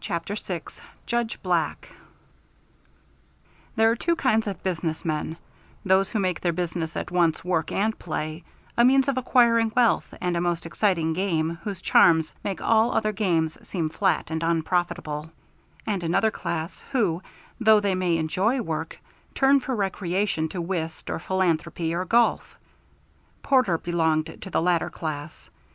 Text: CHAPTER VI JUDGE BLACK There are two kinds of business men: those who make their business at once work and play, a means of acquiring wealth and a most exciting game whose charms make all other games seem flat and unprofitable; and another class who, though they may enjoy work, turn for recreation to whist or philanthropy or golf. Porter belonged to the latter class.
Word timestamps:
CHAPTER 0.00 0.34
VI 0.34 0.62
JUDGE 1.04 1.42
BLACK 1.42 1.90
There 3.76 3.90
are 3.90 3.94
two 3.96 4.16
kinds 4.16 4.46
of 4.46 4.62
business 4.62 5.04
men: 5.04 5.36
those 5.84 6.08
who 6.08 6.18
make 6.20 6.40
their 6.40 6.54
business 6.54 6.96
at 6.96 7.10
once 7.10 7.44
work 7.44 7.70
and 7.70 7.98
play, 7.98 8.44
a 8.78 8.84
means 8.86 9.08
of 9.08 9.18
acquiring 9.18 9.70
wealth 9.76 10.06
and 10.22 10.38
a 10.38 10.40
most 10.40 10.64
exciting 10.64 11.12
game 11.12 11.58
whose 11.64 11.82
charms 11.82 12.32
make 12.42 12.62
all 12.62 12.92
other 12.94 13.12
games 13.12 13.58
seem 13.68 13.90
flat 13.90 14.30
and 14.30 14.42
unprofitable; 14.42 15.30
and 15.86 16.02
another 16.02 16.30
class 16.30 16.82
who, 16.92 17.22
though 17.60 17.78
they 17.80 17.94
may 17.94 18.16
enjoy 18.16 18.62
work, 18.62 18.98
turn 19.34 19.60
for 19.60 19.76
recreation 19.76 20.48
to 20.48 20.62
whist 20.62 21.10
or 21.10 21.18
philanthropy 21.18 21.92
or 21.92 22.06
golf. 22.06 22.56
Porter 23.42 23.76
belonged 23.76 24.38
to 24.40 24.48
the 24.48 24.62
latter 24.62 24.88
class. 24.88 25.50